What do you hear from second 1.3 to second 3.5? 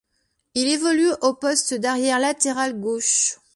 poste d'arrière latéral gauche.